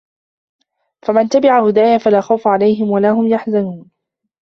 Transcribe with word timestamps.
فَمَنْ 1.05 1.29
تَبِعَ 1.29 1.67
هُدَايَ 1.67 1.99
فَلَا 1.99 2.21
خَوْفٌ 2.21 2.47
عَلَيْهِمْ 2.47 2.89
وَلَا 2.89 3.11
هُمْ 3.11 3.27
يَحْزَنُونَ 3.27 3.91